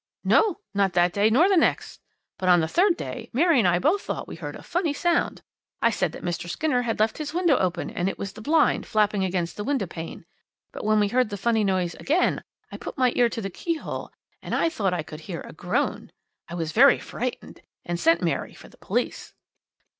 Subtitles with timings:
[0.23, 0.61] "'No.
[0.73, 2.01] Not that day or the next,
[2.39, 5.43] but on the third day Mary and I both thought we heard a funny sound.
[5.79, 6.49] I said that Mr.
[6.49, 9.85] Skinner had left his window open, and it was the blind flapping against the window
[9.85, 10.25] pane;
[10.71, 14.09] but when we heard that funny noise again I put my ear to the keyhole
[14.41, 16.11] and I thought I could hear a groan.
[16.49, 19.35] I was very frightened, and sent Mary for the police.'